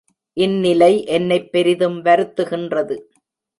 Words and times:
இந்நிலை 0.37 1.05
என்னைப் 1.05 1.51
பெரிதும் 1.51 2.01
வருத்துகின்றது. 2.05 2.97